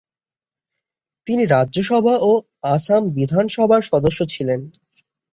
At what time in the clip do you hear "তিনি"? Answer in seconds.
1.27-1.43